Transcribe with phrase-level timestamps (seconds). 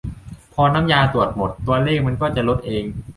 [0.53, 2.83] "พอน้ำยาตรวจหมด ตัวเลขมันก็จะลดเอง"